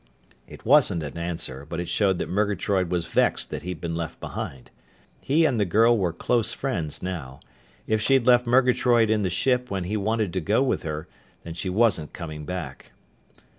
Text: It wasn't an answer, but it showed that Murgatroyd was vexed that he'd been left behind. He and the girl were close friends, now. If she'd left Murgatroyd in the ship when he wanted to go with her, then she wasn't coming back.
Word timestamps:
It 0.47 0.65
wasn't 0.65 1.03
an 1.03 1.15
answer, 1.15 1.63
but 1.63 1.79
it 1.79 1.87
showed 1.87 2.17
that 2.17 2.27
Murgatroyd 2.27 2.91
was 2.91 3.05
vexed 3.05 3.51
that 3.51 3.61
he'd 3.61 3.79
been 3.79 3.93
left 3.93 4.19
behind. 4.19 4.71
He 5.19 5.45
and 5.45 5.59
the 5.59 5.63
girl 5.65 5.95
were 5.95 6.11
close 6.11 6.53
friends, 6.53 7.03
now. 7.03 7.39
If 7.85 8.01
she'd 8.01 8.25
left 8.25 8.47
Murgatroyd 8.47 9.11
in 9.11 9.21
the 9.21 9.29
ship 9.29 9.69
when 9.69 9.83
he 9.83 9.97
wanted 9.97 10.33
to 10.33 10.41
go 10.41 10.63
with 10.63 10.81
her, 10.81 11.07
then 11.43 11.53
she 11.53 11.69
wasn't 11.69 12.13
coming 12.13 12.45
back. 12.47 12.93